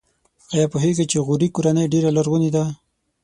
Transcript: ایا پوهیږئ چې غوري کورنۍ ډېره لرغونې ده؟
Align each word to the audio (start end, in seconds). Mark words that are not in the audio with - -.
ایا 0.53 0.65
پوهیږئ 0.71 1.05
چې 1.11 1.17
غوري 1.25 1.47
کورنۍ 1.55 1.85
ډېره 1.93 2.09
لرغونې 2.17 2.49
ده؟ 2.55 2.63